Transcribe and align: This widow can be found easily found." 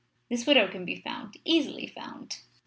This 0.31 0.47
widow 0.47 0.67
can 0.67 0.83
be 0.83 0.95
found 0.95 1.37
easily 1.45 1.85
found." 1.85 2.39